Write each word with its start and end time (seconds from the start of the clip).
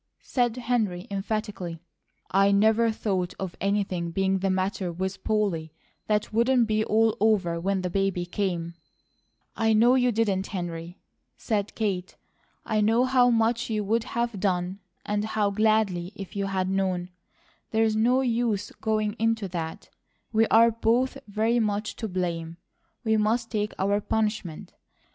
said 0.23 0.57
Henry 0.57 1.05
emphatically. 1.11 1.77
"I 2.31 2.51
never 2.51 2.89
thought 2.91 3.35
of 3.39 3.55
anything 3.61 4.09
being 4.09 4.39
the 4.39 4.49
matter 4.49 4.91
with 4.91 5.23
Polly 5.23 5.73
that 6.07 6.33
wouldn't 6.33 6.65
be 6.65 6.83
all 6.83 7.15
over 7.19 7.59
when 7.59 7.83
the 7.83 7.89
baby 7.91 8.25
came" 8.25 8.73
"I 9.55 9.73
know 9.73 9.93
you 9.93 10.11
didn't, 10.11 10.47
Henry," 10.47 10.97
said 11.37 11.75
Kate. 11.75 12.15
"I 12.65 12.81
know 12.81 13.05
how 13.05 13.29
much 13.29 13.69
you 13.69 13.83
would 13.83 14.05
have 14.05 14.39
done, 14.39 14.79
and 15.05 15.23
how 15.23 15.51
gladly, 15.51 16.13
if 16.15 16.35
you 16.35 16.47
had 16.47 16.67
known. 16.67 17.09
There 17.69 17.83
is 17.83 17.95
no 17.95 18.21
use 18.21 18.71
going 18.81 19.13
into 19.19 19.47
that, 19.49 19.91
we 20.33 20.47
are 20.47 20.71
both 20.71 21.15
very 21.27 21.59
much 21.59 21.95
to 21.97 22.07
blame; 22.07 22.57
we 23.03 23.17
must 23.17 23.51
take 23.51 23.71
our 23.77 24.01
punishment. 24.01 24.73